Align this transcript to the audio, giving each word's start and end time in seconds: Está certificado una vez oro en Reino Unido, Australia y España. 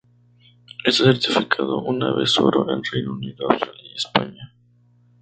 Está 0.83 1.03
certificado 1.03 1.77
una 1.83 2.11
vez 2.11 2.35
oro 2.39 2.65
en 2.73 2.81
Reino 2.91 3.11
Unido, 3.13 3.47
Australia 3.51 3.83
y 3.83 3.93
España. 3.99 4.51